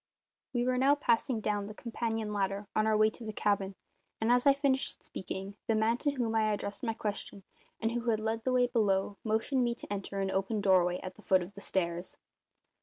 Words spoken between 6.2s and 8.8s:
I addressed my question, and who had led the way